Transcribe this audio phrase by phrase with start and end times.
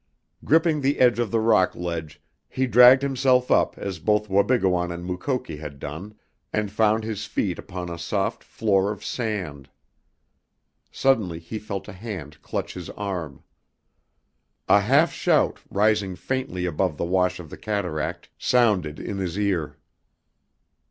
[0.43, 2.19] Gripping the edge of the rock ledge
[2.49, 6.15] he dragged himself up as both Wabigoon and Mukoki had done,
[6.51, 9.69] and found his feet upon a soft floor of sand.
[10.91, 13.43] Suddenly he felt a hand clutch his arm.
[14.67, 19.77] A half shout, rising faintly above the wash of the cataract, sounded in his ear.